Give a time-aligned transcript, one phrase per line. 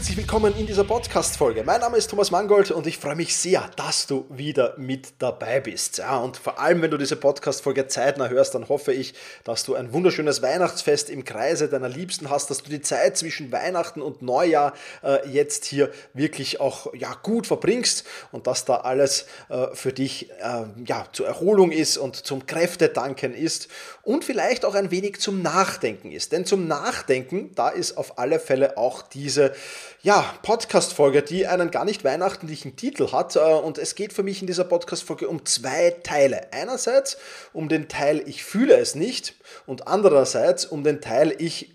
[0.00, 1.62] Herzlich willkommen in dieser Podcast-Folge.
[1.62, 5.60] Mein Name ist Thomas Mangold und ich freue mich sehr, dass du wieder mit dabei
[5.60, 5.98] bist.
[5.98, 9.12] Ja, und vor allem, wenn du diese Podcast-Folge zeitnah hörst, dann hoffe ich,
[9.44, 13.52] dass du ein wunderschönes Weihnachtsfest im Kreise deiner Liebsten hast, dass du die Zeit zwischen
[13.52, 14.72] Weihnachten und Neujahr
[15.02, 20.30] äh, jetzt hier wirklich auch ja, gut verbringst und dass da alles äh, für dich
[20.30, 23.68] äh, ja, zur Erholung ist und zum Kräftedanken ist
[24.02, 26.32] und vielleicht auch ein wenig zum Nachdenken ist.
[26.32, 29.52] Denn zum Nachdenken, da ist auf alle Fälle auch diese
[30.02, 33.36] ja, Podcast-Folge, die einen gar nicht weihnachtlichen Titel hat.
[33.36, 36.52] Äh, und es geht für mich in dieser Podcast-Folge um zwei Teile.
[36.52, 37.16] Einerseits
[37.52, 39.34] um den Teil Ich fühle es nicht
[39.66, 41.74] und andererseits um den Teil Ich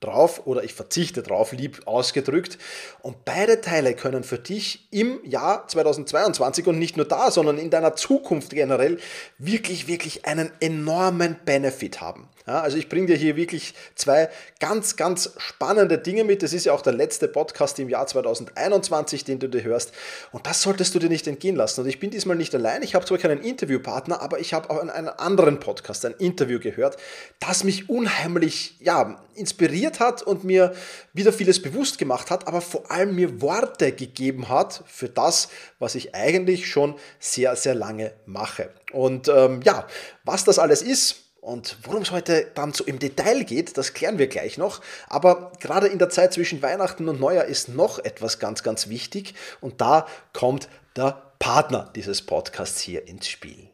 [0.00, 2.58] drauf oder ich verzichte drauf, lieb ausgedrückt.
[3.02, 7.70] Und beide Teile können für dich im Jahr 2022 und nicht nur da, sondern in
[7.70, 8.98] deiner Zukunft generell
[9.38, 12.28] wirklich, wirklich einen enormen Benefit haben.
[12.48, 16.42] Ja, also ich bringe dir hier wirklich zwei ganz, ganz spannende Dinge mit.
[16.42, 19.92] Das ist ja auch der letzte Podcast im Jahr 2021, den du dir hörst.
[20.32, 21.82] Und das solltest du dir nicht entgehen lassen.
[21.82, 22.82] Und ich bin diesmal nicht allein.
[22.82, 26.58] Ich habe zwar keinen Interviewpartner, aber ich habe auch in einem anderen Podcast ein Interview
[26.58, 26.96] gehört,
[27.38, 30.74] das mich unheimlich ja, inspiriert hat und mir
[31.12, 35.50] wieder vieles bewusst gemacht hat, aber vor allem mir Worte gegeben hat für das,
[35.80, 38.70] was ich eigentlich schon sehr, sehr lange mache.
[38.92, 39.86] Und ähm, ja,
[40.24, 44.18] was das alles ist, und worum es heute dann so im Detail geht, das klären
[44.18, 44.80] wir gleich noch.
[45.08, 49.34] Aber gerade in der Zeit zwischen Weihnachten und Neujahr ist noch etwas ganz, ganz wichtig.
[49.60, 53.70] Und da kommt der Partner dieses Podcasts hier ins Spiel.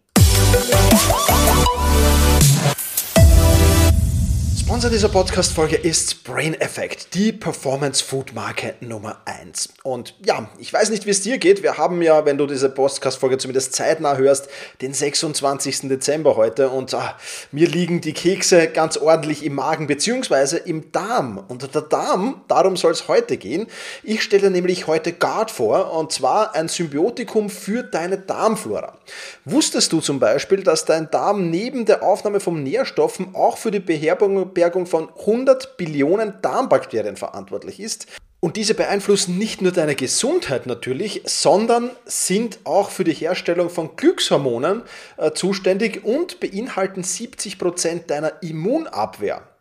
[4.66, 9.74] Sponsor dieser Podcast-Folge ist Brain Effect, die Performance-Food-Marke Nummer 1.
[9.82, 11.62] Und ja, ich weiß nicht, wie es dir geht.
[11.62, 14.48] Wir haben ja, wenn du diese Podcast-Folge zumindest zeitnah hörst,
[14.80, 15.80] den 26.
[15.90, 17.14] Dezember heute und ah,
[17.52, 21.44] mir liegen die Kekse ganz ordentlich im Magen beziehungsweise im Darm.
[21.46, 23.66] Und der Darm, darum soll es heute gehen.
[24.02, 28.96] Ich stelle nämlich heute Guard vor und zwar ein Symbiotikum für deine Darmflora.
[29.44, 33.80] Wusstest du zum Beispiel, dass dein Darm neben der Aufnahme von Nährstoffen auch für die
[33.80, 38.06] Beherbergung Bergung von 100 Billionen Darmbakterien verantwortlich ist.
[38.40, 43.96] Und diese beeinflussen nicht nur deine Gesundheit natürlich, sondern sind auch für die Herstellung von
[43.96, 44.82] Glückshormonen
[45.16, 49.53] äh, zuständig und beinhalten 70 Prozent deiner Immunabwehr.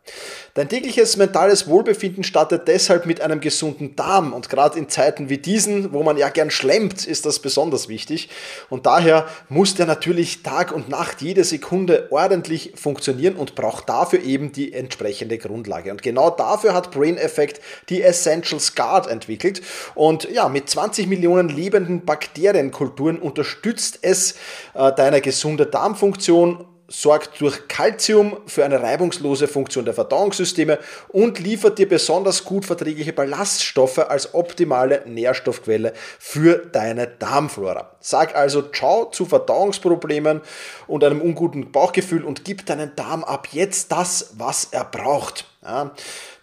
[0.54, 4.32] Dein tägliches mentales Wohlbefinden startet deshalb mit einem gesunden Darm.
[4.32, 8.28] Und gerade in Zeiten wie diesen, wo man ja gern schlemmt, ist das besonders wichtig.
[8.68, 14.22] Und daher muss der natürlich Tag und Nacht jede Sekunde ordentlich funktionieren und braucht dafür
[14.22, 15.90] eben die entsprechende Grundlage.
[15.90, 19.60] Und genau dafür hat Brain Effect die Essentials Guard entwickelt.
[19.96, 24.36] Und ja, mit 20 Millionen lebenden Bakterienkulturen unterstützt es
[24.74, 30.78] äh, deine gesunde Darmfunktion sorgt durch Calcium für eine reibungslose Funktion der Verdauungssysteme
[31.08, 37.90] und liefert dir besonders gut verträgliche Ballaststoffe als optimale Nährstoffquelle für deine Darmflora.
[38.00, 40.42] Sag also Ciao zu Verdauungsproblemen
[40.86, 45.46] und einem unguten Bauchgefühl und gib deinen Darm ab jetzt das, was er braucht.
[45.62, 45.92] Ja.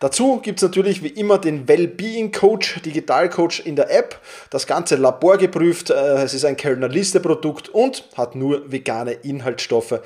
[0.01, 4.19] Dazu gibt es natürlich wie immer den Wellbeing Coach, Digital Coach in der App.
[4.49, 10.01] Das Ganze laborgeprüft, äh, es ist ein Kellner Liste Produkt und hat nur vegane Inhaltsstoffe.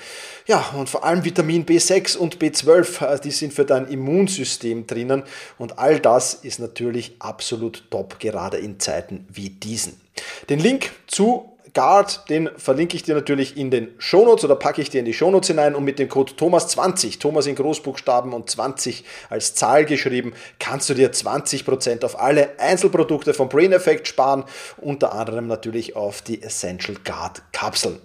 [0.47, 5.23] Ja, und vor allem Vitamin B6 und B12, äh, die sind für dein Immunsystem drinnen
[5.57, 9.93] und all das ist natürlich absolut top, gerade in Zeiten wie diesen.
[10.49, 14.89] Den Link zu Guard, den verlinke ich dir natürlich in den Shownotes oder packe ich
[14.89, 19.03] dir in die Shownotes hinein und mit dem Code Thomas20, Thomas in Großbuchstaben und 20
[19.29, 24.45] als Zahl geschrieben, kannst du dir 20% auf alle Einzelprodukte vom Brain Effect sparen,
[24.77, 27.99] unter anderem natürlich auf die Essential Guard Kapseln.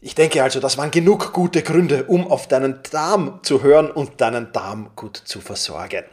[0.00, 4.20] Ich denke also, das waren genug gute Gründe, um auf deinen Darm zu hören und
[4.20, 6.04] deinen Darm gut zu versorgen.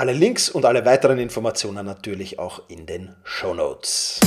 [0.00, 4.18] Alle Links und alle weiteren Informationen natürlich auch in den Show Notes.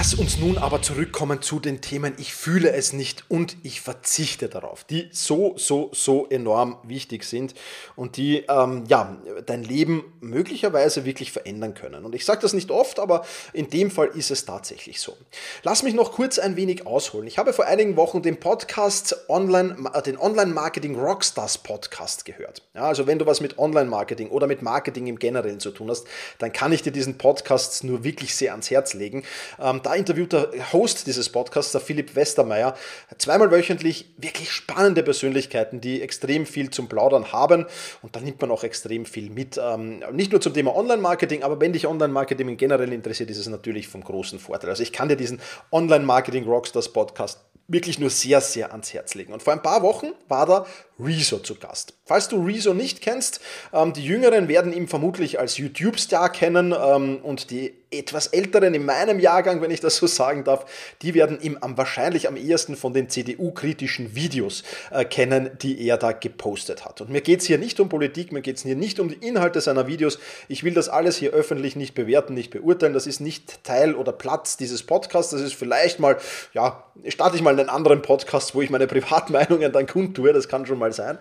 [0.00, 4.48] Lass uns nun aber zurückkommen zu den Themen Ich fühle es nicht und ich verzichte
[4.48, 7.54] darauf, die so, so, so enorm wichtig sind
[7.96, 12.04] und die ähm, ja, dein Leben möglicherweise wirklich verändern können.
[12.04, 15.16] Und ich sage das nicht oft, aber in dem Fall ist es tatsächlich so.
[15.64, 17.26] Lass mich noch kurz ein wenig ausholen.
[17.26, 22.62] Ich habe vor einigen Wochen den Podcast Online, äh, den Online-Marketing Rockstars Podcast gehört.
[22.72, 26.06] Ja, also wenn du was mit Online-Marketing oder mit Marketing im Generellen zu tun hast,
[26.38, 29.24] dann kann ich dir diesen Podcast nur wirklich sehr ans Herz legen.
[29.60, 32.74] Ähm, da interviewt der Host dieses Podcasts, der Philipp Westermeier,
[33.18, 37.66] zweimal wöchentlich wirklich spannende Persönlichkeiten, die extrem viel zum Plaudern haben
[38.02, 39.60] und da nimmt man auch extrem viel mit.
[39.62, 43.88] Ähm, nicht nur zum Thema Online-Marketing, aber wenn dich Online-Marketing generell interessiert, ist es natürlich
[43.88, 44.70] vom großen Vorteil.
[44.70, 45.40] Also ich kann dir diesen
[45.72, 49.32] Online-Marketing Rockstars Podcast wirklich nur sehr, sehr ans Herz legen.
[49.32, 50.66] Und vor ein paar Wochen war da
[51.00, 51.94] Rezo zu Gast.
[52.04, 53.40] Falls du Rezo nicht kennst,
[53.72, 58.84] ähm, die Jüngeren werden ihn vermutlich als YouTube-Star kennen ähm, und die etwas Älteren in
[58.84, 60.66] meinem Jahrgang, wenn ich das so sagen darf,
[61.00, 65.96] die werden ihn am, wahrscheinlich am ehesten von den CDU-kritischen Videos äh, kennen, die er
[65.96, 67.00] da gepostet hat.
[67.00, 69.26] Und mir geht es hier nicht um Politik, mir geht es hier nicht um die
[69.26, 70.18] Inhalte seiner Videos.
[70.48, 72.92] Ich will das alles hier öffentlich nicht bewerten, nicht beurteilen.
[72.92, 75.32] Das ist nicht Teil oder Platz dieses Podcasts.
[75.32, 76.18] Das ist vielleicht mal,
[76.52, 80.34] ja, starte ich mal einen anderen Podcast, wo ich meine Privatmeinungen dann kundtue.
[80.34, 81.18] Das kann schon mal sein.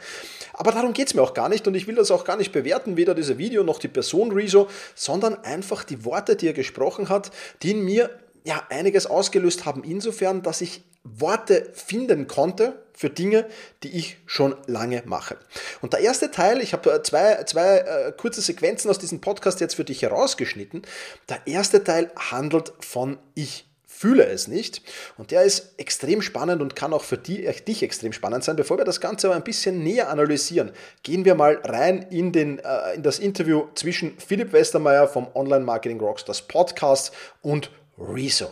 [0.53, 2.51] Aber darum geht es mir auch gar nicht und ich will das auch gar nicht
[2.51, 7.09] bewerten, weder diese Video noch die Person Rezo, sondern einfach die Worte, die er gesprochen
[7.09, 7.31] hat,
[7.63, 8.09] die in mir
[8.43, 13.45] ja einiges ausgelöst haben, insofern, dass ich Worte finden konnte für Dinge,
[13.83, 15.37] die ich schon lange mache.
[15.81, 19.75] Und der erste Teil, ich habe zwei, zwei äh, kurze Sequenzen aus diesem Podcast jetzt
[19.75, 20.81] für dich herausgeschnitten.
[21.29, 23.66] Der erste Teil handelt von Ich
[23.97, 24.81] fühle es nicht.
[25.17, 28.55] Und der ist extrem spannend und kann auch für die, äh, dich extrem spannend sein.
[28.55, 30.71] Bevor wir das Ganze aber ein bisschen näher analysieren,
[31.01, 35.65] gehen wir mal rein in, den, äh, in das Interview zwischen Philipp Westermeier vom Online
[35.65, 38.49] Marketing Rockstars Podcast und Rezo.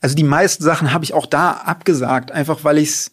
[0.00, 3.10] Also die meisten Sachen habe ich auch da abgesagt, einfach weil ich es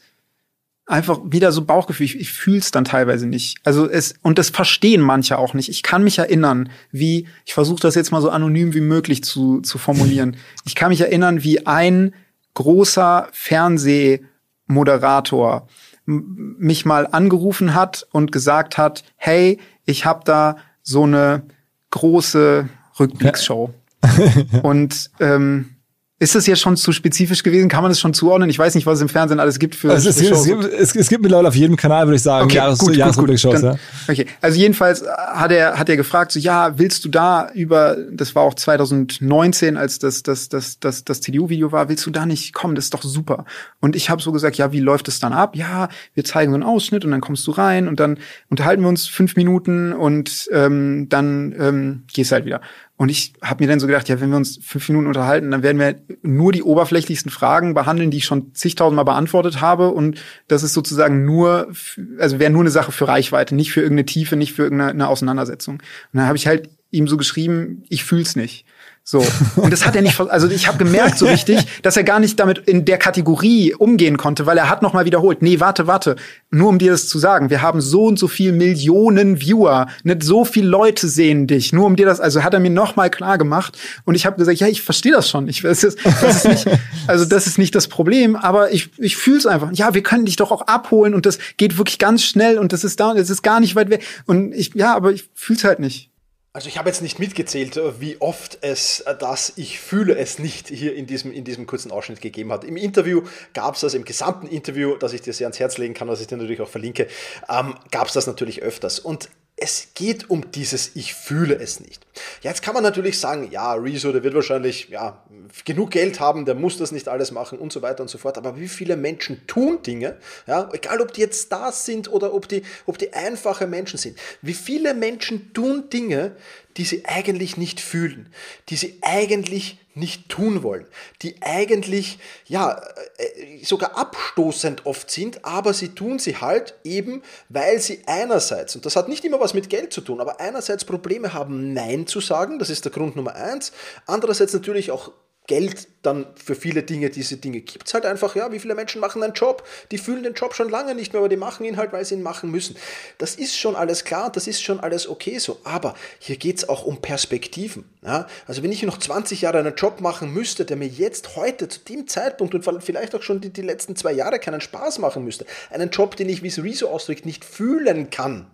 [0.86, 2.06] einfach wieder so Bauchgefühl.
[2.06, 3.58] Ich, ich fühle es dann teilweise nicht.
[3.63, 5.68] Also es und das verstehen manche auch nicht.
[5.70, 9.62] Ich kann mich erinnern, wie ich versuche das jetzt mal so anonym wie möglich zu
[9.62, 10.36] zu formulieren.
[10.65, 12.13] Ich kann mich erinnern, wie ein
[12.56, 15.68] großer Fernsehmoderator
[16.06, 21.44] mich mal angerufen hat und gesagt hat: Hey, ich habe da so eine
[21.92, 22.68] große
[23.00, 23.74] Rückblicksshow.
[24.63, 25.75] und ähm,
[26.18, 27.68] ist das jetzt schon zu spezifisch gewesen?
[27.68, 28.50] Kann man das schon zuordnen?
[28.50, 30.96] Ich weiß nicht, was es im Fernsehen alles gibt für also es, es, gibt, es,
[30.96, 33.62] es gibt mittlerweile auf jedem Kanal, würde ich sagen, okay, Jahres, gut, Jahresrückblick-Shows.
[33.62, 33.76] Ja.
[34.08, 38.34] Okay, also jedenfalls hat er, hat er gefragt, so, ja, willst du da über, das
[38.34, 42.54] war auch 2019, als das, das, das, das, das CDU-Video war, willst du da nicht
[42.54, 42.76] kommen?
[42.76, 43.44] Das ist doch super.
[43.82, 45.58] Und ich habe so gesagt, ja, wie läuft es dann ab?
[45.58, 48.20] Ja, wir zeigen so einen Ausschnitt und dann kommst du rein und dann
[48.50, 52.62] unterhalten wir uns fünf Minuten und ähm, dann ähm, gehst halt wieder.
[52.98, 55.64] Und ich habe mir dann so gedacht, ja, wenn wir uns fünf Minuten unterhalten, dann
[55.64, 59.90] werden wir nur die oberflächlichsten Fragen behandeln, die ich schon zigtausendmal beantwortet habe.
[59.90, 61.74] Und das ist sozusagen nur,
[62.20, 65.75] also wäre nur eine Sache für Reichweite, nicht für irgendeine Tiefe, nicht für irgendeine Auseinandersetzung.
[65.75, 65.82] Und
[66.14, 68.66] dann habe ich halt ihm so geschrieben, ich fühl's nicht.
[69.08, 69.24] So.
[69.56, 72.40] Und das hat er nicht, also ich habe gemerkt so richtig, dass er gar nicht
[72.40, 76.16] damit in der Kategorie umgehen konnte, weil er hat noch mal wiederholt, nee, warte, warte,
[76.50, 80.24] nur um dir das zu sagen, wir haben so und so viel Millionen Viewer, nicht
[80.24, 83.12] so viele Leute sehen dich, nur um dir das, also hat er mir noch mal
[83.12, 86.38] klar gemacht und ich habe gesagt, ja, ich verstehe das schon, ich weiß das, das
[86.38, 89.70] ist nicht, also das ist nicht das Problem, aber ich ich fühle es einfach.
[89.74, 92.84] Ja, wir können dich doch auch abholen und das geht wirklich ganz schnell und das
[92.84, 95.58] ist da und es ist gar nicht weit weg und ich ja, aber ich fühle
[95.58, 96.10] es halt nicht.
[96.56, 100.40] Also ich habe jetzt nicht mitgezählt, äh, wie oft es äh, das Ich fühle es
[100.40, 102.64] nicht hier in diesem, in diesem kurzen Ausschnitt gegeben hat.
[102.64, 105.94] Im Interview gab es das, im gesamten Interview, das ich dir sehr ans Herz legen
[105.94, 107.10] kann, was ich dir natürlich auch verlinke,
[107.50, 109.00] ähm, gab es das natürlich öfters.
[109.00, 112.06] Und es geht um dieses Ich fühle es nicht.
[112.42, 115.24] Jetzt kann man natürlich sagen, ja, Rezo, der wird wahrscheinlich ja,
[115.64, 118.38] genug Geld haben, der muss das nicht alles machen und so weiter und so fort.
[118.38, 122.50] Aber wie viele Menschen tun Dinge, ja, egal ob die jetzt Stars sind oder ob
[122.50, 126.36] die, ob die einfache Menschen sind, wie viele Menschen tun Dinge,
[126.76, 128.28] die sie eigentlich nicht fühlen,
[128.68, 130.86] die sie eigentlich nicht tun wollen,
[131.22, 132.82] die eigentlich ja
[133.18, 138.86] äh, sogar abstoßend oft sind, aber sie tun sie halt eben, weil sie einerseits, und
[138.86, 142.20] das hat nicht immer was mit Geld zu tun, aber einerseits Probleme haben, Nein zu
[142.20, 143.72] sagen, das ist der Grund Nummer eins,
[144.06, 145.12] andererseits natürlich auch
[145.48, 149.02] Geld dann für viele Dinge, diese Dinge gibt es halt einfach, ja, wie viele Menschen
[149.02, 151.78] machen einen Job, die fühlen den Job schon lange nicht mehr, aber die machen ihn
[151.78, 152.75] halt, weil sie ihn machen müssen.
[153.18, 156.70] Das ist schon alles klar, das ist schon alles okay so, aber hier geht es
[156.70, 157.86] auch um Perspektiven.
[158.04, 158.28] Ja?
[158.48, 161.80] Also wenn ich noch 20 Jahre einen Job machen müsste, der mir jetzt heute zu
[161.80, 165.46] dem Zeitpunkt und vielleicht auch schon die, die letzten zwei Jahre keinen Spaß machen müsste,
[165.70, 168.48] einen Job, den ich, wie es Rezo ausdrückt, nicht fühlen kann,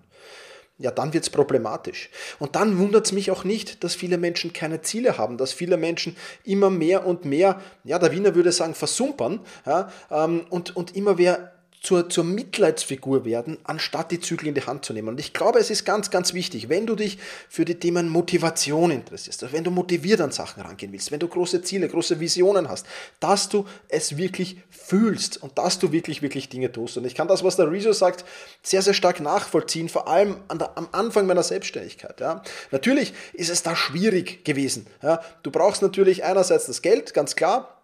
[0.81, 2.09] ja, dann wird es problematisch.
[2.39, 5.77] Und dann wundert es mich auch nicht, dass viele Menschen keine Ziele haben, dass viele
[5.77, 10.95] Menschen immer mehr und mehr, ja, der Wiener würde sagen, versumpern ja, ähm, und, und
[10.95, 15.09] immer mehr zur, zur Mitleidsfigur werden, anstatt die Zügel in die Hand zu nehmen.
[15.09, 17.17] Und ich glaube, es ist ganz, ganz wichtig, wenn du dich
[17.49, 21.27] für die Themen Motivation interessierst, also wenn du motiviert an Sachen rangehen willst, wenn du
[21.27, 22.85] große Ziele, große Visionen hast,
[23.19, 26.97] dass du es wirklich fühlst und dass du wirklich, wirklich Dinge tust.
[26.97, 28.25] Und ich kann das, was der Rezo sagt,
[28.61, 32.19] sehr, sehr stark nachvollziehen, vor allem der, am Anfang meiner Selbstständigkeit.
[32.19, 32.43] Ja.
[32.69, 34.85] Natürlich ist es da schwierig gewesen.
[35.01, 35.21] Ja.
[35.41, 37.81] Du brauchst natürlich einerseits das Geld, ganz klar,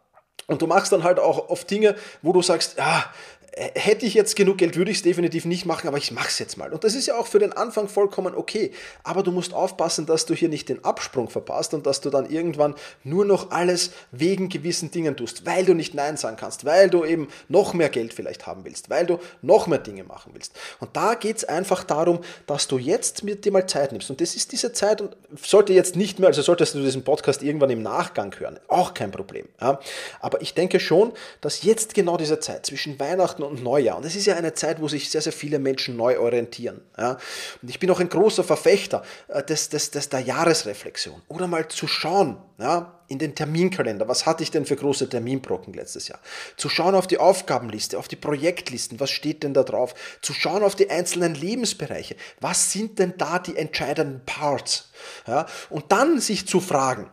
[0.47, 3.11] und du machst dann halt auch oft Dinge, wo du sagst, ja,
[3.57, 6.37] hätte ich jetzt genug Geld, würde ich es definitiv nicht machen, aber ich mache es
[6.37, 6.71] jetzt mal.
[6.71, 8.71] Und das ist ja auch für den Anfang vollkommen okay.
[9.03, 12.29] Aber du musst aufpassen, dass du hier nicht den Absprung verpasst und dass du dann
[12.29, 16.89] irgendwann nur noch alles wegen gewissen Dingen tust, weil du nicht Nein sagen kannst, weil
[16.89, 20.53] du eben noch mehr Geld vielleicht haben willst, weil du noch mehr Dinge machen willst.
[20.79, 24.09] Und da geht es einfach darum, dass du jetzt mit dir mal Zeit nimmst.
[24.09, 27.41] Und das ist diese Zeit und sollte jetzt nicht mehr, also solltest du diesen Podcast
[27.41, 29.47] irgendwann im Nachgang hören, auch kein Problem.
[29.59, 29.79] Ja?
[30.19, 33.97] Aber ich denke schon, dass jetzt genau diese Zeit zwischen Weihnachten und Neujahr.
[33.97, 36.81] Und es ist ja eine Zeit, wo sich sehr, sehr viele Menschen neu orientieren.
[36.97, 37.17] Ja.
[37.61, 41.21] Und ich bin auch ein großer Verfechter äh, des, des, des, der Jahresreflexion.
[41.27, 45.73] Oder mal zu schauen, ja, in den Terminkalender, was hatte ich denn für große Terminbrocken
[45.73, 46.19] letztes Jahr?
[46.57, 49.93] Zu schauen auf die Aufgabenliste, auf die Projektlisten, was steht denn da drauf?
[50.21, 54.91] Zu schauen auf die einzelnen Lebensbereiche, was sind denn da die entscheidenden Parts?
[55.25, 57.09] Ja, und dann sich zu fragen,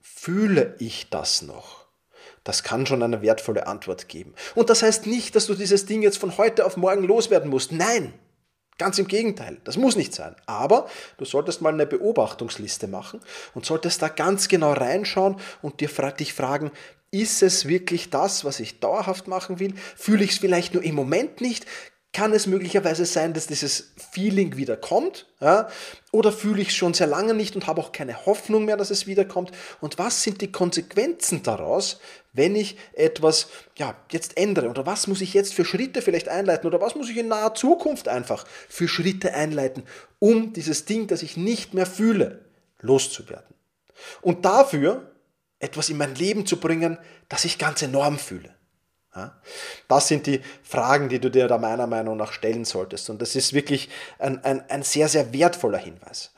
[0.00, 1.77] fühle ich das noch?
[2.48, 4.32] Das kann schon eine wertvolle Antwort geben.
[4.54, 7.72] Und das heißt nicht, dass du dieses Ding jetzt von heute auf morgen loswerden musst.
[7.72, 8.14] Nein,
[8.78, 9.58] ganz im Gegenteil.
[9.64, 10.34] Das muss nicht sein.
[10.46, 10.88] Aber
[11.18, 13.20] du solltest mal eine Beobachtungsliste machen
[13.52, 16.70] und solltest da ganz genau reinschauen und dir dich fragen,
[17.10, 19.74] ist es wirklich das, was ich dauerhaft machen will?
[19.94, 21.66] Fühle ich es vielleicht nur im Moment nicht?
[22.12, 25.26] Kann es möglicherweise sein, dass dieses Feeling wieder kommt?
[25.40, 25.68] Ja?
[26.10, 28.90] Oder fühle ich es schon sehr lange nicht und habe auch keine Hoffnung mehr, dass
[28.90, 29.52] es wiederkommt?
[29.80, 32.00] Und was sind die Konsequenzen daraus,
[32.32, 34.70] wenn ich etwas ja, jetzt ändere?
[34.70, 36.66] Oder was muss ich jetzt für Schritte vielleicht einleiten?
[36.66, 39.84] Oder was muss ich in naher Zukunft einfach für Schritte einleiten,
[40.18, 42.46] um dieses Ding, das ich nicht mehr fühle,
[42.80, 43.54] loszuwerden?
[44.22, 45.12] Und dafür
[45.58, 46.98] etwas in mein Leben zu bringen,
[47.28, 48.57] das ich ganz enorm fühle.
[49.88, 53.10] Das sind die Fragen, die du dir da meiner Meinung nach stellen solltest.
[53.10, 56.30] Und das ist wirklich ein, ein, ein sehr, sehr wertvoller Hinweis.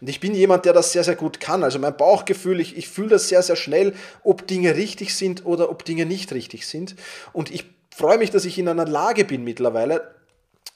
[0.00, 1.64] Und ich bin jemand, der das sehr, sehr gut kann.
[1.64, 5.70] Also mein Bauchgefühl, ich, ich fühle das sehr, sehr schnell, ob Dinge richtig sind oder
[5.70, 6.96] ob Dinge nicht richtig sind.
[7.32, 10.14] Und ich freue mich, dass ich in einer Lage bin mittlerweile,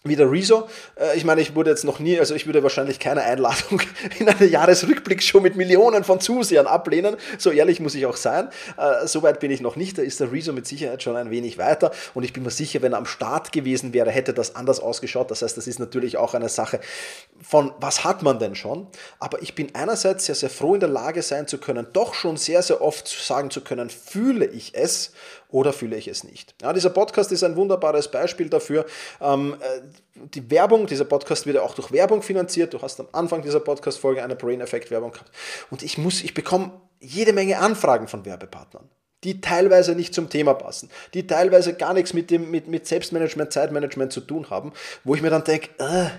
[0.08, 0.68] wie der Rezo.
[0.98, 3.82] Äh, ich meine, ich wurde jetzt noch nie, also ich würde wahrscheinlich keine Einladung
[4.18, 7.16] in eine Jahresrückblicksshow mit Millionen von Zusehern ablehnen.
[7.38, 8.48] So ehrlich muss ich auch sein.
[8.76, 9.98] Äh, Soweit bin ich noch nicht.
[9.98, 11.90] Da ist der Rezo mit Sicherheit schon ein wenig weiter.
[12.14, 15.30] Und ich bin mir sicher, wenn er am Start gewesen wäre, hätte das anders ausgeschaut.
[15.30, 16.80] Das heißt, das ist natürlich auch eine Sache
[17.42, 18.86] von, was hat man denn schon?
[19.18, 22.36] Aber ich bin einerseits sehr, sehr froh in der Lage sein zu können, doch schon
[22.36, 25.12] sehr, sehr oft sagen zu können, fühle ich es
[25.56, 26.54] oder fühle ich es nicht?
[26.60, 28.84] Ja, dieser Podcast ist ein wunderbares Beispiel dafür.
[29.22, 29.80] Ähm, äh,
[30.34, 32.74] die Werbung, dieser Podcast wird ja auch durch Werbung finanziert.
[32.74, 35.30] Du hast am Anfang dieser Podcast-Folge eine Brain-Effekt-Werbung gehabt.
[35.70, 38.90] Und ich muss, ich bekomme jede Menge Anfragen von Werbepartnern
[39.24, 43.50] die teilweise nicht zum Thema passen, die teilweise gar nichts mit, dem, mit, mit Selbstmanagement,
[43.50, 44.72] Zeitmanagement zu tun haben,
[45.02, 46.10] wo ich mir dann denke, äh,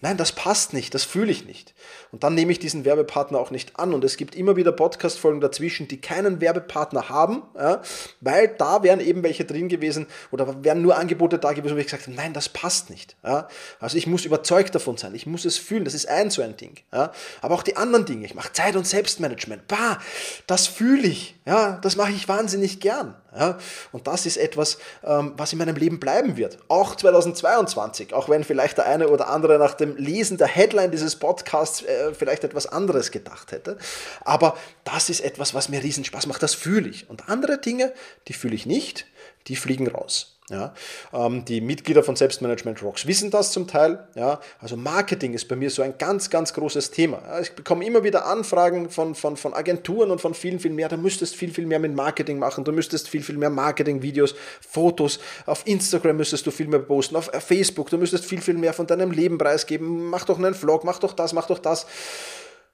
[0.00, 1.72] Nein, das passt nicht, das fühle ich nicht.
[2.12, 3.94] Und dann nehme ich diesen Werbepartner auch nicht an.
[3.94, 7.80] Und es gibt immer wieder Podcast-Folgen dazwischen, die keinen Werbepartner haben, ja,
[8.20, 11.86] weil da wären eben welche drin gewesen oder wären nur Angebote da gewesen, wo ich
[11.86, 13.16] gesagt habe, nein, das passt nicht.
[13.24, 13.48] Ja.
[13.80, 16.56] Also ich muss überzeugt davon sein, ich muss es fühlen, das ist ein so ein
[16.56, 16.74] Ding.
[16.92, 17.12] Ja.
[17.40, 20.00] Aber auch die anderen Dinge, ich mache Zeit- und Selbstmanagement, bah,
[20.46, 23.14] das fühle ich, ja, das mache ich wahnsinnig gern.
[23.36, 23.58] Ja?
[23.92, 26.58] Und das ist etwas, ähm, was in meinem Leben bleiben wird.
[26.68, 31.16] Auch 2022, auch wenn vielleicht der eine oder andere nach dem Lesen der Headline dieses
[31.16, 33.76] Podcasts äh, vielleicht etwas anderes gedacht hätte.
[34.24, 37.10] Aber das ist etwas, was mir riesen Spaß macht, das fühle ich.
[37.10, 37.92] Und andere Dinge,
[38.28, 39.06] die fühle ich nicht,
[39.46, 40.33] die fliegen raus.
[40.50, 40.74] Ja,
[41.14, 44.06] ähm, die Mitglieder von Selbstmanagement Rocks wissen das zum Teil.
[44.14, 47.22] Ja, also Marketing ist bei mir so ein ganz, ganz großes Thema.
[47.26, 50.90] Ja, ich bekomme immer wieder Anfragen von, von, von Agenturen und von vielen, viel mehr.
[50.90, 52.62] Du müsstest viel, viel mehr mit Marketing machen.
[52.62, 55.18] Du müsstest viel, viel mehr Marketing-Videos, Fotos.
[55.46, 57.16] Auf Instagram müsstest du viel mehr posten.
[57.16, 60.10] Auf Facebook, du müsstest viel, viel mehr von deinem Leben preisgeben.
[60.10, 61.86] Mach doch einen Vlog, mach doch das, mach doch das.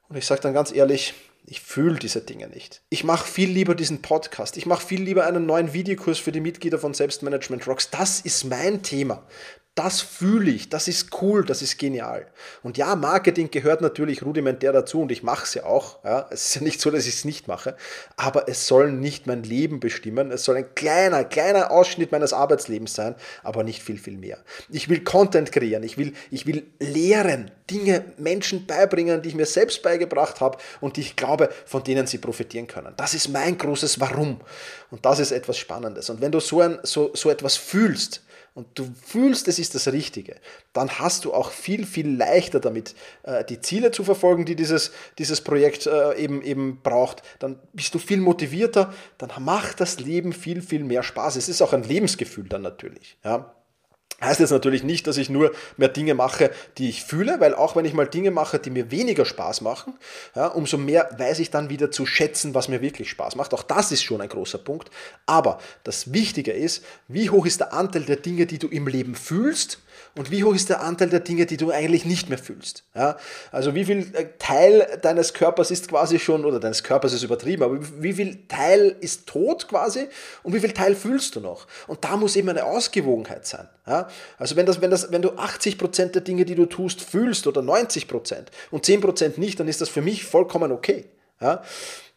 [0.09, 1.13] Und ich sage dann ganz ehrlich,
[1.45, 2.81] ich fühle diese Dinge nicht.
[2.89, 4.57] Ich mache viel lieber diesen Podcast.
[4.57, 7.89] Ich mache viel lieber einen neuen Videokurs für die Mitglieder von Selbstmanagement Rocks.
[7.89, 9.23] Das ist mein Thema
[9.75, 12.27] das fühle ich, das ist cool, das ist genial.
[12.61, 16.03] Und ja, Marketing gehört natürlich rudimentär dazu und ich mache es ja auch.
[16.03, 16.27] Ja.
[16.29, 17.77] Es ist ja nicht so, dass ich es nicht mache,
[18.17, 20.29] aber es soll nicht mein Leben bestimmen.
[20.31, 24.39] Es soll ein kleiner, kleiner Ausschnitt meines Arbeitslebens sein, aber nicht viel, viel mehr.
[24.69, 29.45] Ich will Content kreieren, ich will, ich will lehren, Dinge Menschen beibringen, die ich mir
[29.45, 32.93] selbst beigebracht habe und die ich glaube, von denen sie profitieren können.
[32.97, 34.41] Das ist mein großes Warum.
[34.89, 36.09] Und das ist etwas Spannendes.
[36.09, 38.21] Und wenn du so, ein, so, so etwas fühlst,
[38.53, 40.35] und du fühlst, es ist das Richtige,
[40.73, 44.91] dann hast du auch viel, viel leichter damit, äh, die Ziele zu verfolgen, die dieses,
[45.17, 47.23] dieses Projekt äh, eben, eben braucht.
[47.39, 51.37] Dann bist du viel motivierter, dann macht das Leben viel, viel mehr Spaß.
[51.37, 53.17] Es ist auch ein Lebensgefühl dann natürlich.
[53.23, 53.55] Ja.
[54.23, 57.75] Heißt jetzt natürlich nicht, dass ich nur mehr Dinge mache, die ich fühle, weil auch
[57.75, 59.97] wenn ich mal Dinge mache, die mir weniger Spaß machen,
[60.35, 63.53] ja, umso mehr weiß ich dann wieder zu schätzen, was mir wirklich Spaß macht.
[63.53, 64.91] Auch das ist schon ein großer Punkt.
[65.25, 69.15] Aber das Wichtige ist, wie hoch ist der Anteil der Dinge, die du im Leben
[69.15, 69.79] fühlst
[70.15, 72.83] und wie hoch ist der Anteil der Dinge, die du eigentlich nicht mehr fühlst.
[72.93, 73.17] Ja?
[73.51, 77.63] Also wie viel äh, Teil deines Körpers ist quasi schon, oder deines Körpers ist übertrieben,
[77.63, 80.07] aber wie viel Teil ist tot quasi
[80.43, 81.65] und wie viel Teil fühlst du noch?
[81.87, 83.69] Und da muss eben eine Ausgewogenheit sein.
[83.87, 84.09] Ja?
[84.37, 87.61] Also wenn, das, wenn, das, wenn du 80% der Dinge, die du tust, fühlst oder
[87.61, 91.05] 90% und 10% nicht, dann ist das für mich vollkommen okay.
[91.39, 91.63] Ja?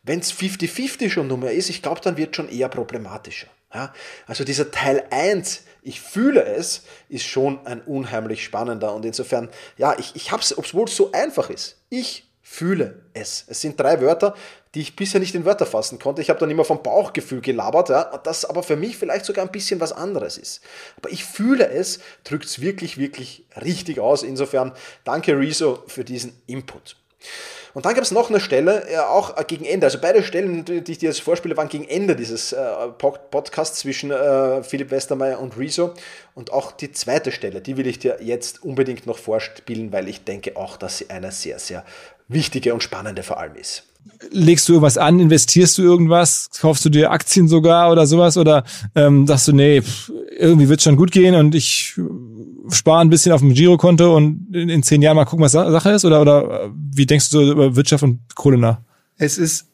[0.02, 3.46] Wenn es 50-50 schon Nummer ist, ich glaube, dann wird schon eher problematischer.
[3.72, 3.92] Ja?
[4.26, 8.94] Also dieser Teil 1, ich fühle es, ist schon ein unheimlich spannender.
[8.94, 13.44] Und insofern, ja, ich, ich habe es, obwohl es so einfach ist, ich fühle es.
[13.48, 14.34] Es sind drei Wörter,
[14.74, 16.22] die ich bisher nicht in Wörter fassen konnte.
[16.22, 19.52] Ich habe dann immer vom Bauchgefühl gelabert, ja, das aber für mich vielleicht sogar ein
[19.52, 20.62] bisschen was anderes ist.
[20.96, 24.22] Aber ich fühle es, drückt es wirklich, wirklich richtig aus.
[24.22, 24.72] Insofern
[25.04, 26.96] danke Rezo für diesen Input.
[27.74, 30.64] Und dann gab es noch eine Stelle, ja, auch äh, gegen Ende, also beide Stellen,
[30.64, 32.62] die ich dir jetzt vorspiele, waren gegen Ende dieses äh,
[32.98, 35.92] Podcasts zwischen äh, Philipp Westermeier und Rezo.
[36.34, 40.24] Und auch die zweite Stelle, die will ich dir jetzt unbedingt noch vorspielen, weil ich
[40.24, 41.84] denke auch, dass sie eine sehr, sehr
[42.28, 43.84] wichtige und spannende vor allem ist
[44.30, 48.36] legst du irgendwas an, investierst du irgendwas, kaufst du dir Aktien sogar oder sowas?
[48.36, 48.64] Oder
[48.94, 51.98] ähm, sagst du, nee, pff, irgendwie wird schon gut gehen und ich
[52.70, 55.90] spare ein bisschen auf dem Girokonto und in, in zehn Jahren mal gucken, was Sache
[55.90, 56.04] ist?
[56.04, 58.78] Oder, oder wie denkst du so über Wirtschaft und Kohle nach?
[59.16, 59.66] Es ist,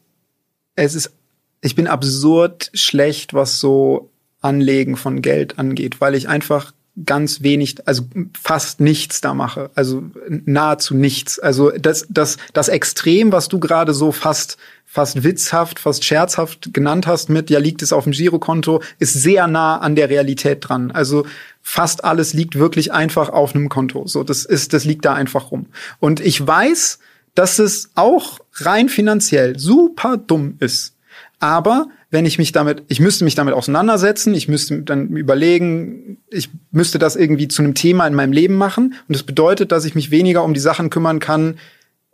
[0.74, 1.12] es ist,
[1.60, 6.72] ich bin absurd schlecht, was so Anlegen von Geld angeht, weil ich einfach
[7.04, 8.04] ganz wenig, also
[8.40, 11.38] fast nichts da mache, also nahezu nichts.
[11.38, 17.06] Also das, das, das Extrem, was du gerade so fast, fast witzhaft, fast scherzhaft genannt
[17.06, 20.90] hast mit, ja liegt es auf dem Girokonto, ist sehr nah an der Realität dran.
[20.90, 21.26] Also
[21.62, 24.06] fast alles liegt wirklich einfach auf einem Konto.
[24.06, 25.66] So, das ist, das liegt da einfach rum.
[26.00, 26.98] Und ich weiß,
[27.34, 30.94] dass es auch rein finanziell super dumm ist.
[31.40, 36.50] Aber wenn ich mich damit, ich müsste mich damit auseinandersetzen, ich müsste dann überlegen, ich
[36.70, 38.94] müsste das irgendwie zu einem Thema in meinem Leben machen.
[39.08, 41.56] Und das bedeutet, dass ich mich weniger um die Sachen kümmern kann,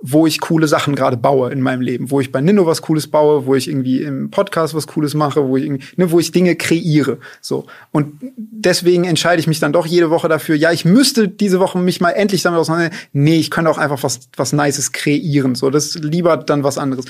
[0.00, 3.08] wo ich coole Sachen gerade baue in meinem Leben, wo ich bei Nino was Cooles
[3.08, 6.54] baue, wo ich irgendwie im Podcast was Cooles mache, wo ich ne, wo ich Dinge
[6.54, 7.66] kreiere, so.
[7.92, 11.78] Und deswegen entscheide ich mich dann doch jede Woche dafür, ja, ich müsste diese Woche
[11.78, 13.08] mich mal endlich damit auseinandersetzen.
[13.14, 15.70] Nee, ich könnte auch einfach was, was Nices kreieren, so.
[15.70, 17.06] Das ist lieber dann was anderes.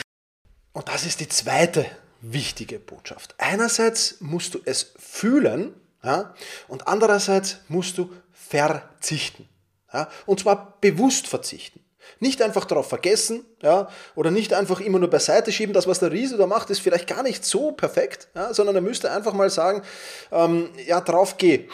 [0.72, 1.86] Und das ist die zweite
[2.32, 3.34] wichtige Botschaft.
[3.38, 6.34] Einerseits musst du es fühlen ja,
[6.68, 9.48] und andererseits musst du verzichten.
[9.92, 11.80] Ja, und zwar bewusst verzichten.
[12.20, 15.72] Nicht einfach darauf vergessen, ja, oder nicht einfach immer nur beiseite schieben.
[15.74, 18.82] Das, was der Riese da macht, ist vielleicht gar nicht so perfekt, ja, sondern er
[18.82, 19.82] müsste einfach mal sagen,
[20.30, 21.68] ähm, ja, drauf geh.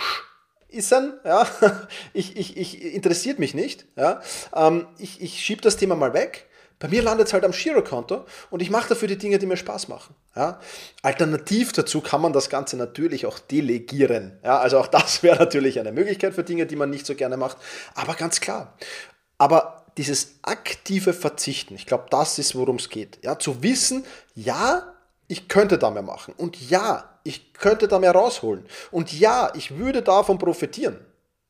[0.89, 1.47] Dann, ja,
[2.15, 4.23] ich, ich, ich interessiert mich nicht, ja,
[4.55, 6.49] ähm, ich, ich schiebe das Thema mal weg.
[6.83, 9.57] Bei mir landet es halt am Girokonto und ich mache dafür die Dinge, die mir
[9.57, 10.17] Spaß machen.
[10.35, 10.59] Ja?
[11.03, 14.41] Alternativ dazu kann man das Ganze natürlich auch delegieren.
[14.43, 14.59] Ja?
[14.59, 17.57] Also auch das wäre natürlich eine Möglichkeit für Dinge, die man nicht so gerne macht.
[17.95, 18.77] Aber ganz klar.
[19.39, 23.21] Aber dieses aktive Verzichten, ich glaube, das ist, worum es geht.
[23.23, 24.93] Ja, zu wissen, ja,
[25.29, 26.35] ich könnte da mehr machen.
[26.37, 28.67] Und ja, ich könnte da mehr rausholen.
[28.91, 30.99] Und ja, ich würde davon profitieren.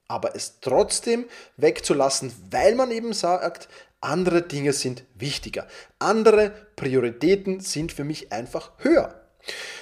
[0.09, 1.25] Aber es trotzdem
[1.57, 3.71] wegzulassen, weil man eben sagt,
[4.03, 5.67] andere Dinge sind wichtiger.
[5.99, 9.23] Andere Prioritäten sind für mich einfach höher.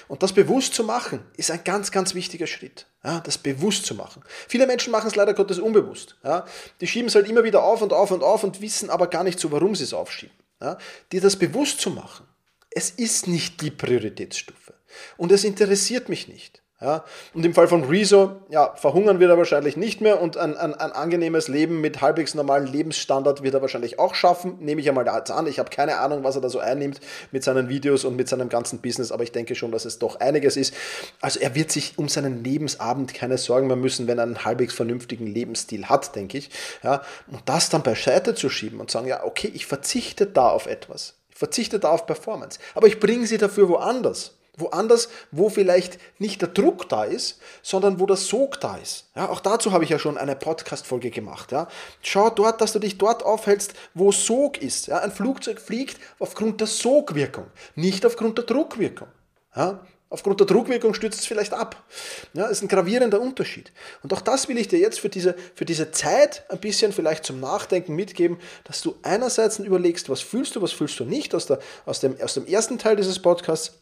[0.07, 2.87] Und das bewusst zu machen, ist ein ganz, ganz wichtiger Schritt.
[3.03, 4.23] Ja, das bewusst zu machen.
[4.47, 6.17] Viele Menschen machen es leider Gottes unbewusst.
[6.23, 6.45] Ja,
[6.79, 9.23] die schieben es halt immer wieder auf und auf und auf und wissen aber gar
[9.23, 10.35] nicht so, warum sie es aufschieben.
[10.61, 10.77] Ja,
[11.11, 12.27] dir das bewusst zu machen,
[12.69, 14.73] es ist nicht die Prioritätsstufe.
[15.17, 16.60] Und es interessiert mich nicht.
[16.81, 20.57] Ja, und im Fall von Rezo, ja, verhungern wird er wahrscheinlich nicht mehr und ein,
[20.57, 24.57] ein, ein angenehmes Leben mit halbwegs normalen Lebensstandard wird er wahrscheinlich auch schaffen.
[24.59, 25.45] Nehme ich einmal an.
[25.45, 26.99] Ich habe keine Ahnung, was er da so einnimmt
[27.31, 30.19] mit seinen Videos und mit seinem ganzen Business, aber ich denke schon, dass es doch
[30.19, 30.73] einiges ist.
[31.21, 34.73] Also er wird sich um seinen Lebensabend keine Sorgen mehr müssen, wenn er einen halbwegs
[34.73, 36.49] vernünftigen Lebensstil hat, denke ich.
[36.81, 40.65] Ja, und das dann beiseite zu schieben und sagen, ja, okay, ich verzichte da auf
[40.65, 41.13] etwas.
[41.29, 42.59] Ich verzichte da auf Performance.
[42.73, 44.40] Aber ich bringe sie dafür woanders.
[44.57, 49.09] Woanders, wo vielleicht nicht der Druck da ist, sondern wo der Sog da ist.
[49.15, 51.51] Ja, auch dazu habe ich ja schon eine Podcast-Folge gemacht.
[51.51, 51.67] Ja.
[52.01, 54.87] Schau dort, dass du dich dort aufhältst, wo Sog ist.
[54.87, 54.99] Ja.
[54.99, 59.07] Ein Flugzeug fliegt aufgrund der Sogwirkung, nicht aufgrund der Druckwirkung.
[59.55, 59.79] Ja.
[60.11, 61.85] Aufgrund der Druckwirkung stürzt es vielleicht ab.
[62.33, 63.71] Ja, ist ein gravierender Unterschied.
[64.03, 67.23] Und auch das will ich dir jetzt für diese, für diese Zeit ein bisschen vielleicht
[67.23, 71.45] zum Nachdenken mitgeben, dass du einerseits überlegst, was fühlst du, was fühlst du nicht aus,
[71.45, 73.80] der, aus, dem, aus dem ersten Teil dieses Podcasts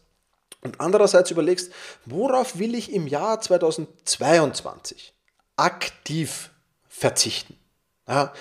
[0.61, 1.71] und andererseits überlegst,
[2.05, 5.13] worauf will ich im Jahr 2022
[5.55, 6.49] aktiv
[6.87, 7.55] verzichten?
[8.07, 8.33] Ja,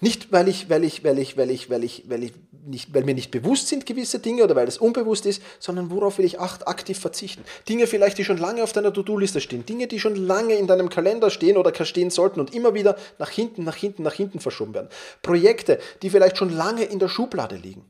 [0.00, 2.32] nicht, weil ich, weil ich, weil ich, weil ich, weil ich, weil ich
[2.64, 6.16] nicht, weil mir nicht bewusst sind gewisse Dinge oder weil es unbewusst ist, sondern worauf
[6.16, 7.44] will ich aktiv verzichten?
[7.68, 10.88] Dinge vielleicht, die schon lange auf deiner To-Do-Liste stehen, Dinge, die schon lange in deinem
[10.88, 14.72] Kalender stehen oder stehen sollten und immer wieder nach hinten, nach hinten, nach hinten verschoben
[14.72, 14.88] werden.
[15.20, 17.84] Projekte, die vielleicht schon lange in der Schublade liegen.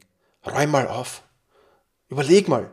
[0.45, 1.23] Räum mal auf.
[2.09, 2.71] Überleg mal,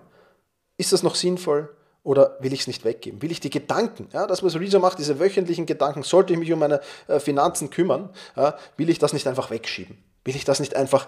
[0.77, 1.69] ist das noch sinnvoll
[2.03, 3.21] oder will ich es nicht weggeben?
[3.21, 6.51] Will ich die Gedanken, ja, das was Rezo macht, diese wöchentlichen Gedanken, sollte ich mich
[6.53, 9.97] um meine äh, Finanzen kümmern, ja, will ich das nicht einfach wegschieben?
[10.23, 11.07] Will ich das nicht einfach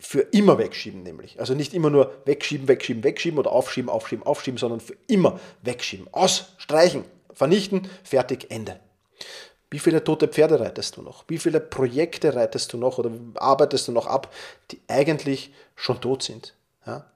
[0.00, 1.40] für immer wegschieben, nämlich.
[1.40, 6.08] Also nicht immer nur wegschieben, wegschieben, wegschieben oder aufschieben, aufschieben, aufschieben, sondern für immer wegschieben.
[6.12, 8.80] Aus, streichen, vernichten, fertig, Ende.
[9.70, 11.24] Wie viele tote Pferde reitest du noch?
[11.28, 14.32] Wie viele Projekte reitest du noch oder arbeitest du noch ab,
[14.70, 16.54] die eigentlich schon tot sind?
[16.86, 17.06] Ja?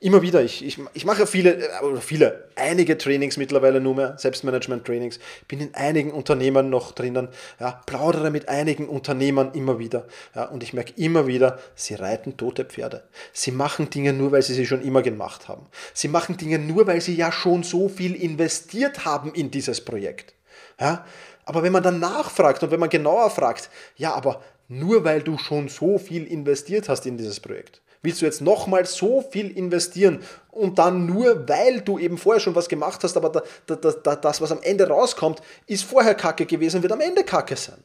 [0.00, 5.18] Immer wieder, ich, ich, ich mache viele, äh, viele, einige Trainings mittlerweile nur mehr, Selbstmanagement-Trainings,
[5.46, 7.28] bin in einigen Unternehmen noch drinnen,
[7.60, 10.06] ja, plaudere mit einigen Unternehmern immer wieder.
[10.34, 13.04] Ja, und ich merke immer wieder, sie reiten tote Pferde.
[13.32, 15.66] Sie machen Dinge nur, weil sie sie schon immer gemacht haben.
[15.92, 20.34] Sie machen Dinge nur, weil sie ja schon so viel investiert haben in dieses Projekt.
[20.80, 21.04] Ja,
[21.44, 25.38] aber wenn man dann nachfragt und wenn man genauer fragt, ja, aber nur weil du
[25.38, 30.22] schon so viel investiert hast in dieses Projekt, Willst du jetzt nochmal so viel investieren
[30.50, 34.16] und dann nur, weil du eben vorher schon was gemacht hast, aber da, da, da,
[34.16, 37.82] das, was am Ende rauskommt, ist vorher Kacke gewesen, wird am Ende Kacke sein.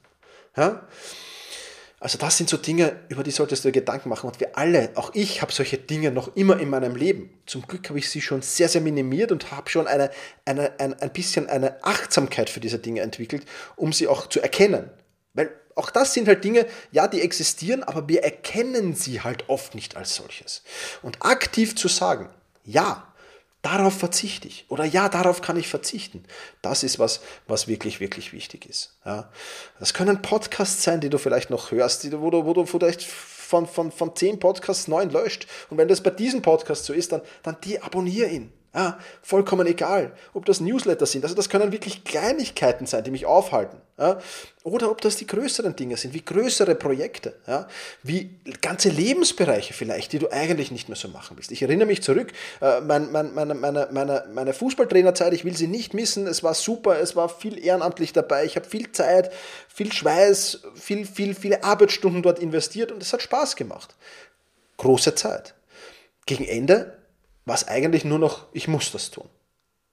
[0.55, 0.87] Ja?
[2.03, 4.27] Also das sind so Dinge, über die solltest du dir Gedanken machen.
[4.27, 7.29] Und wir alle, auch ich, habe solche Dinge noch immer in meinem Leben.
[7.45, 10.11] Zum Glück habe ich sie schon sehr, sehr minimiert und habe schon eine,
[10.43, 13.45] eine, ein, ein bisschen eine Achtsamkeit für diese Dinge entwickelt,
[13.77, 14.89] um sie auch zu erkennen.
[15.33, 19.75] Weil auch das sind halt Dinge, ja, die existieren, aber wir erkennen sie halt oft
[19.75, 20.63] nicht als solches.
[21.01, 22.29] Und aktiv zu sagen,
[22.65, 23.07] ja,
[23.61, 26.25] darauf verzichte ich oder ja, darauf kann ich verzichten,
[26.61, 28.97] das ist was, was wirklich, wirklich wichtig ist.
[29.05, 29.31] Ja.
[29.79, 33.67] Das können Podcasts sein, die du vielleicht noch hörst, wo du, wo du vielleicht von,
[33.67, 35.47] von, von zehn Podcasts neun löscht.
[35.69, 38.53] Und wenn das bei diesem Podcast so ist, dann, dann deabonniere ihn.
[38.75, 41.23] Ja, vollkommen egal, ob das Newsletter sind.
[41.23, 43.77] Also das können wirklich Kleinigkeiten sein, die mich aufhalten.
[43.99, 44.19] Ja,
[44.63, 47.67] oder ob das die größeren Dinge sind, wie größere Projekte, ja,
[48.01, 48.31] wie
[48.61, 51.51] ganze Lebensbereiche vielleicht, die du eigentlich nicht mehr so machen willst.
[51.51, 55.67] Ich erinnere mich zurück, äh, mein, mein, meine, meine, meine, meine Fußballtrainerzeit, ich will sie
[55.67, 59.31] nicht missen, es war super, es war viel ehrenamtlich dabei, ich habe viel Zeit,
[59.67, 63.93] viel Schweiß, viel, viel, viele Arbeitsstunden dort investiert und es hat Spaß gemacht.
[64.77, 65.53] Große Zeit.
[66.25, 66.97] Gegen Ende
[67.45, 69.29] war es eigentlich nur noch, ich muss das tun.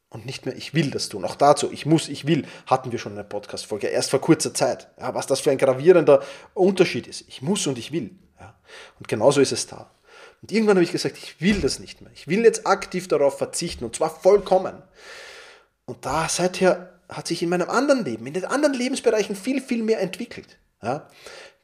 [0.08, 1.24] Und nicht mehr, ich will das tun.
[1.24, 4.88] Auch dazu, ich muss, ich will, hatten wir schon eine Podcast-Folge, erst vor kurzer Zeit.
[4.98, 7.24] Ja, was das für ein gravierender Unterschied ist.
[7.28, 8.10] Ich muss und ich will.
[8.40, 8.58] Ja.
[8.98, 9.90] Und genauso ist es da.
[10.42, 12.10] Und irgendwann habe ich gesagt, ich will das nicht mehr.
[12.12, 14.82] Ich will jetzt aktiv darauf verzichten und zwar vollkommen.
[15.84, 19.82] Und da seither hat sich in meinem anderen Leben, in den anderen Lebensbereichen viel, viel
[19.82, 20.58] mehr entwickelt.
[20.82, 21.08] Ja.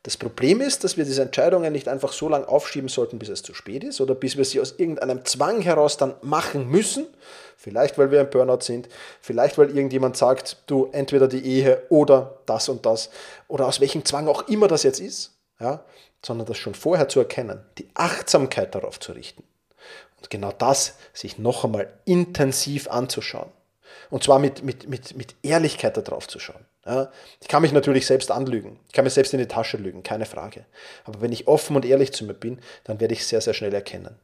[0.06, 3.42] Das Problem ist, dass wir diese Entscheidungen nicht einfach so lange aufschieben sollten, bis es
[3.42, 7.08] zu spät ist oder bis wir sie aus irgendeinem Zwang heraus dann machen müssen.
[7.56, 8.88] Vielleicht, weil wir im Burnout sind,
[9.20, 13.10] vielleicht, weil irgendjemand sagt, du entweder die Ehe oder das und das
[13.48, 15.84] oder aus welchem Zwang auch immer das jetzt ist, ja,
[16.24, 19.42] sondern das schon vorher zu erkennen, die Achtsamkeit darauf zu richten.
[20.18, 23.50] Und genau das sich noch einmal intensiv anzuschauen.
[24.10, 26.64] Und zwar mit, mit, mit, mit Ehrlichkeit darauf zu schauen.
[26.84, 28.78] Ja, ich kann mich natürlich selbst anlügen.
[28.86, 30.64] Ich kann mir selbst in die Tasche lügen, keine Frage.
[31.04, 33.74] Aber wenn ich offen und ehrlich zu mir bin, dann werde ich sehr, sehr schnell
[33.74, 34.16] erkennen.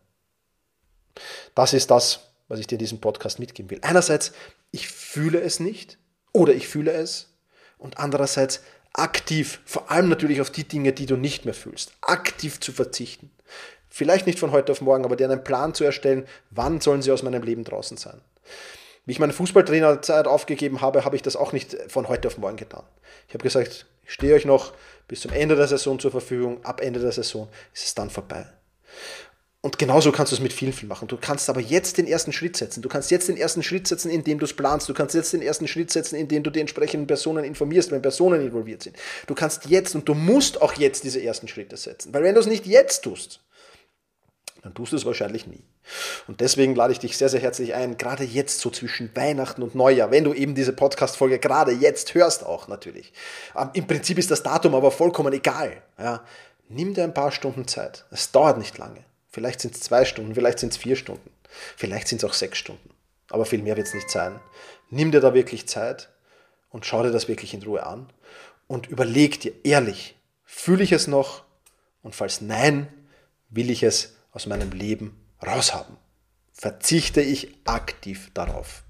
[1.54, 3.80] Das ist das, was ich dir in diesem Podcast mitgeben will.
[3.82, 4.32] Einerseits,
[4.70, 5.98] ich fühle es nicht
[6.32, 7.28] oder ich fühle es.
[7.78, 12.60] Und andererseits, aktiv, vor allem natürlich auf die Dinge, die du nicht mehr fühlst, aktiv
[12.60, 13.30] zu verzichten.
[13.88, 17.10] Vielleicht nicht von heute auf morgen, aber dir einen Plan zu erstellen, wann sollen sie
[17.10, 18.20] aus meinem Leben draußen sein.
[19.04, 22.56] Wie ich meine Fußballtrainerzeit aufgegeben habe, habe ich das auch nicht von heute auf morgen
[22.56, 22.84] getan.
[23.26, 24.72] Ich habe gesagt, ich stehe euch noch
[25.08, 26.64] bis zum Ende der Saison zur Verfügung.
[26.64, 28.46] Ab Ende der Saison ist es dann vorbei.
[29.64, 31.06] Und genauso kannst du es mit vielen viel machen.
[31.06, 32.82] Du kannst aber jetzt den ersten Schritt setzen.
[32.82, 34.88] Du kannst jetzt den ersten Schritt setzen, indem du es planst.
[34.88, 38.44] Du kannst jetzt den ersten Schritt setzen, indem du die entsprechenden Personen informierst, wenn Personen
[38.44, 38.96] involviert sind.
[39.28, 42.12] Du kannst jetzt und du musst auch jetzt diese ersten Schritte setzen.
[42.12, 43.40] Weil wenn du es nicht jetzt tust,
[44.62, 45.64] dann tust du es wahrscheinlich nie.
[46.28, 49.74] Und deswegen lade ich dich sehr, sehr herzlich ein, gerade jetzt so zwischen Weihnachten und
[49.74, 53.12] Neujahr, wenn du eben diese Podcast-Folge gerade jetzt hörst auch natürlich.
[53.56, 55.82] Ähm, Im Prinzip ist das Datum aber vollkommen egal.
[55.98, 56.24] Ja.
[56.68, 58.04] Nimm dir ein paar Stunden Zeit.
[58.10, 59.04] Es dauert nicht lange.
[59.32, 61.30] Vielleicht sind es zwei Stunden, vielleicht sind es vier Stunden,
[61.76, 62.90] vielleicht sind es auch sechs Stunden.
[63.30, 64.38] Aber viel mehr wird es nicht sein.
[64.90, 66.10] Nimm dir da wirklich Zeit
[66.68, 68.12] und schau dir das wirklich in Ruhe an
[68.66, 71.44] und überleg dir ehrlich, fühle ich es noch?
[72.02, 72.88] Und falls nein,
[73.48, 75.16] will ich es aus meinem Leben
[75.46, 75.96] raushaben.
[76.52, 78.82] Verzichte ich aktiv darauf.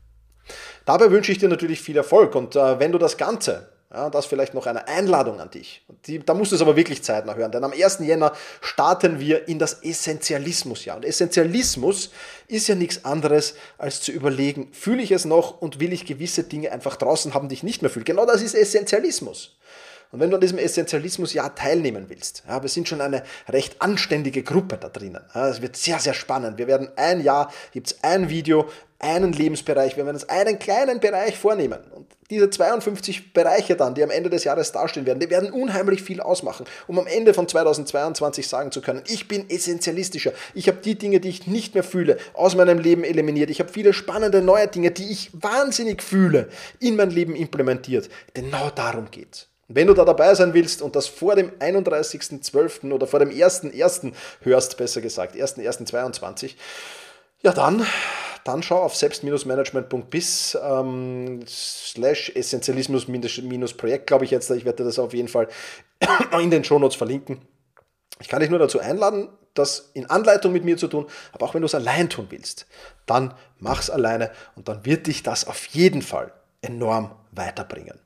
[0.84, 4.26] Dabei wünsche ich dir natürlich viel Erfolg und äh, wenn du das Ganze, ja, das
[4.26, 7.52] vielleicht noch eine Einladung an dich, die, da musst du es aber wirklich zeitnah hören,
[7.52, 7.98] denn am 1.
[8.00, 10.96] Jänner starten wir in das Essentialismusjahr.
[10.96, 12.10] Und Essentialismus
[12.48, 16.44] ist ja nichts anderes, als zu überlegen, fühle ich es noch und will ich gewisse
[16.44, 18.04] Dinge einfach draußen haben, die ich nicht mehr fühle.
[18.04, 19.56] Genau das ist Essentialismus.
[20.12, 23.80] Und wenn du an diesem Essentialismus ja teilnehmen willst, ja, wir sind schon eine recht
[23.80, 25.22] anständige Gruppe da drinnen.
[25.32, 26.58] Es wird sehr, sehr spannend.
[26.58, 31.00] Wir werden ein Jahr, gibt es ein Video, einen Lebensbereich, wir werden uns einen kleinen
[31.00, 31.80] Bereich vornehmen.
[31.92, 36.02] Und diese 52 Bereiche dann, die am Ende des Jahres dastehen werden, die werden unheimlich
[36.02, 40.32] viel ausmachen, um am Ende von 2022 sagen zu können, ich bin essentialistischer.
[40.54, 43.50] Ich habe die Dinge, die ich nicht mehr fühle, aus meinem Leben eliminiert.
[43.50, 46.48] Ich habe viele spannende neue Dinge, die ich wahnsinnig fühle,
[46.78, 48.08] in mein Leben implementiert.
[48.34, 49.51] Genau darum geht's.
[49.74, 52.92] Wenn du da dabei sein willst und das vor dem 31.12.
[52.92, 54.12] oder vor dem 1.1.
[54.40, 56.54] hörst, besser gesagt, 1.1.22,
[57.42, 57.86] ja dann,
[58.44, 64.50] dann schau auf selbst-management.bis ähm, slash Essentialismus-Projekt, glaube ich jetzt.
[64.50, 65.48] Ich werde das auf jeden Fall
[66.40, 67.42] in den Shownotes verlinken.
[68.20, 71.54] Ich kann dich nur dazu einladen, das in Anleitung mit mir zu tun, aber auch
[71.54, 72.66] wenn du es allein tun willst,
[73.06, 76.32] dann mach's alleine und dann wird dich das auf jeden Fall
[76.62, 77.98] enorm weiterbringen.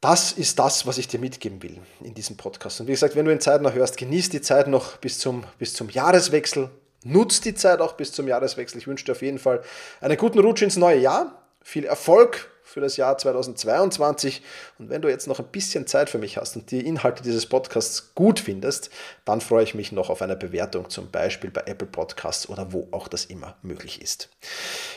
[0.00, 2.80] Das ist das, was ich dir mitgeben will in diesem Podcast.
[2.80, 5.42] Und wie gesagt, wenn du in Zeit noch hörst, genieß die Zeit noch bis zum,
[5.58, 6.70] bis zum Jahreswechsel.
[7.02, 8.78] Nutz die Zeit auch bis zum Jahreswechsel.
[8.78, 9.62] Ich wünsche dir auf jeden Fall
[10.00, 11.42] einen guten Rutsch ins neue Jahr.
[11.62, 14.42] Viel Erfolg für das Jahr 2022.
[14.78, 17.46] Und wenn du jetzt noch ein bisschen Zeit für mich hast und die Inhalte dieses
[17.46, 18.90] Podcasts gut findest,
[19.24, 22.86] dann freue ich mich noch auf eine Bewertung, zum Beispiel bei Apple Podcasts oder wo
[22.92, 24.28] auch das immer möglich ist.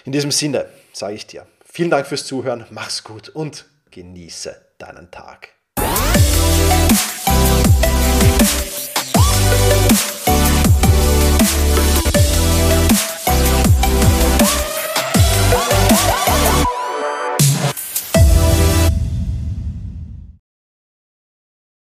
[0.06, 5.10] In diesem Sinne sage ich dir, vielen Dank fürs Zuhören, mach's gut und genieße deinen
[5.12, 5.50] Tag.
[5.78, 6.72] Musik